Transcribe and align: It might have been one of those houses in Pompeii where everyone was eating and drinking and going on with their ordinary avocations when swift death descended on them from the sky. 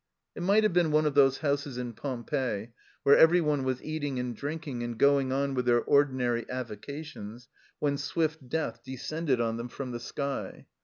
It 0.35 0.41
might 0.41 0.63
have 0.63 0.73
been 0.73 0.89
one 0.89 1.05
of 1.05 1.13
those 1.13 1.37
houses 1.37 1.77
in 1.77 1.93
Pompeii 1.93 2.71
where 3.03 3.15
everyone 3.15 3.63
was 3.63 3.83
eating 3.83 4.17
and 4.17 4.35
drinking 4.35 4.81
and 4.81 4.97
going 4.97 5.31
on 5.31 5.53
with 5.53 5.67
their 5.67 5.83
ordinary 5.83 6.43
avocations 6.49 7.47
when 7.77 7.99
swift 7.99 8.49
death 8.49 8.81
descended 8.83 9.39
on 9.39 9.57
them 9.57 9.69
from 9.69 9.91
the 9.91 9.99
sky. 9.99 10.65